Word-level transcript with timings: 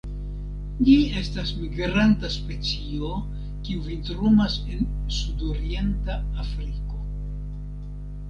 Ĝi 0.85 0.93
estas 1.19 1.49
migranta 1.57 2.29
specio, 2.35 3.11
kiu 3.67 3.83
vintrumas 3.89 4.55
en 4.77 4.89
sudorienta 5.17 6.15
Afriko. 6.45 7.05